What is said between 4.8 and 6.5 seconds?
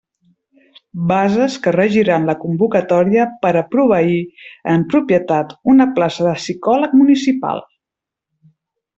propietat una plaça de